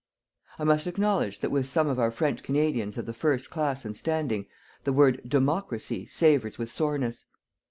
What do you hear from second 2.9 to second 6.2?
of the first class and standing, the word "Democracy"